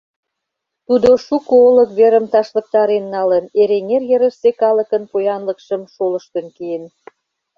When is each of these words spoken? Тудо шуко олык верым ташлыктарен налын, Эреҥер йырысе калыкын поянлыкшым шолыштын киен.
Тудо 0.87 1.09
шуко 1.25 1.53
олык 1.67 1.89
верым 1.99 2.25
ташлыктарен 2.33 3.05
налын, 3.15 3.45
Эреҥер 3.61 4.03
йырысе 4.11 4.49
калыкын 4.61 5.03
поянлыкшым 5.11 5.81
шолыштын 5.93 6.45
киен. 6.55 6.83